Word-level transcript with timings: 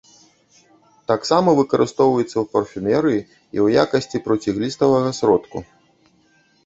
Таксама 1.11 1.49
выкарыстоўваецца 1.59 2.33
ў 2.39 2.43
парфумерыі 2.55 3.19
і 3.19 3.27
ў 3.27 3.67
якасці 3.85 4.17
процігліставага 4.29 5.09
сродку. 5.19 5.57